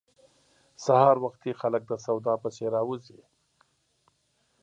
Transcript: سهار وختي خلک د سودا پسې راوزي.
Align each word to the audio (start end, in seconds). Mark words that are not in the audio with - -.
سهار 0.85 1.15
وختي 1.23 1.51
خلک 1.61 1.81
د 1.87 1.91
سودا 2.05 2.33
پسې 2.43 2.65
راوزي. 2.75 3.19